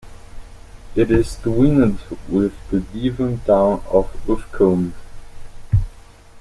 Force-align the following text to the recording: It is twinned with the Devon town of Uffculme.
It 0.95 1.11
is 1.11 1.35
twinned 1.35 1.99
with 2.27 2.53
the 2.71 2.79
Devon 2.79 3.37
town 3.45 3.83
of 3.91 4.11
Uffculme. 4.25 4.93